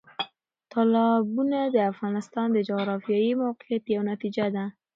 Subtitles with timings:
[0.71, 4.65] تالابونه د افغانستان د جغرافیایي موقیعت یو نتیجه ده.